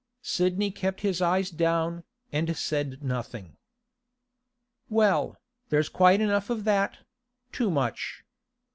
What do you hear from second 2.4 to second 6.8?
said nothing. 'Well, there's quite enough of